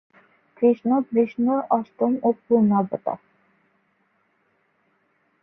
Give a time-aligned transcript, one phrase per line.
[0.57, 3.19] কৃষ্ণ বিষ্ণুর অষ্টম ও পূর্ণাবতার।